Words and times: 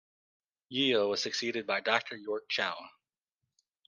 Yeoh 0.73 1.11
was 1.11 1.21
succeeded 1.21 1.67
by 1.67 1.79
Doctor 1.79 2.15
York 2.17 2.49
Chow. 2.49 2.89